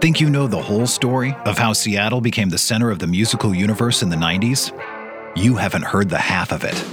[0.00, 3.52] Think you know the whole story of how Seattle became the center of the musical
[3.52, 4.70] universe in the 90s?
[5.36, 6.84] You haven't heard the half of it.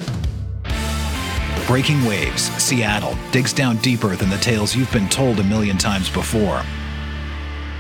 [1.67, 6.09] Breaking Waves, Seattle digs down deeper than the tales you've been told a million times
[6.09, 6.64] before.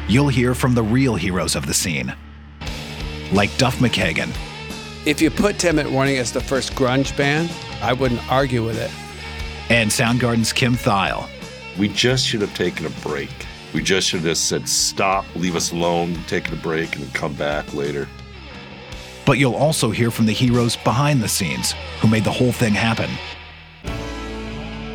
[0.07, 2.13] You'll hear from the real heroes of the scene,
[3.33, 4.29] like Duff McKagan.
[5.07, 7.51] If you put Ten Warning as the first grunge band,
[7.81, 8.91] I wouldn't argue with it.
[9.71, 11.27] And Soundgarden's Kim Thayil.
[11.79, 13.31] We just should have taken a break.
[13.75, 17.73] We just should have said, stop, leave us alone, take a break, and come back
[17.73, 18.07] later.
[19.25, 22.73] But you'll also hear from the heroes behind the scenes who made the whole thing
[22.73, 23.09] happen.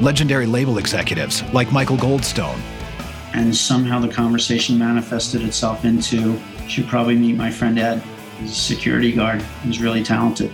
[0.00, 2.59] Legendary label executives like Michael Goldstone.
[3.34, 8.03] And somehow the conversation manifested itself into should probably meet my friend Ed.
[8.39, 9.42] He's a security guard.
[9.62, 10.50] He's really talented.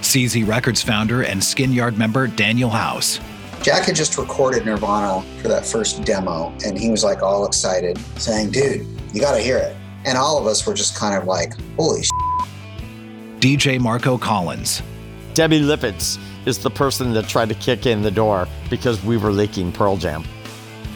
[0.00, 3.18] CZ Records founder and Skin Yard member Daniel House.
[3.62, 7.96] Jack had just recorded Nirvana for that first demo, and he was like all excited,
[8.16, 9.76] saying, Dude, you got to hear it.
[10.04, 12.10] And all of us were just kind of like, Holy shit.
[13.38, 14.82] DJ Marco Collins.
[15.34, 19.30] Debbie Lippitz is the person that tried to kick in the door because we were
[19.30, 20.24] leaking Pearl Jam.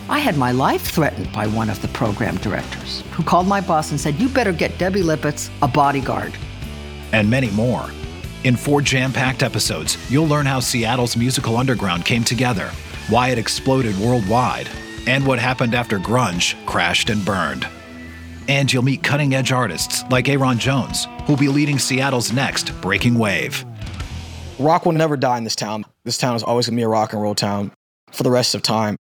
[0.09, 3.93] I had my life threatened by one of the program directors who called my boss
[3.93, 6.37] and said, You better get Debbie Lippitz a bodyguard.
[7.13, 7.89] And many more.
[8.47, 12.71] In four jam packed episodes, you'll learn how Seattle's musical underground came together,
[13.09, 14.69] why it exploded worldwide,
[15.09, 17.67] and what happened after grunge crashed and burned.
[18.47, 23.19] And you'll meet cutting edge artists like Aaron Jones, who'll be leading Seattle's next breaking
[23.19, 23.65] wave.
[24.61, 25.85] Rock will never die in this town.
[26.05, 27.73] This town is always gonna be a rock and roll town
[28.13, 28.95] for the rest of time.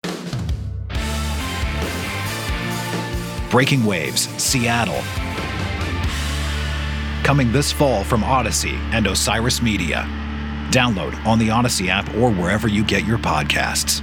[3.51, 5.03] Breaking Waves, Seattle,
[7.23, 10.05] coming this fall from Odyssey and Osiris Media.
[10.69, 14.02] Download on the Odyssey app or wherever you get your podcasts.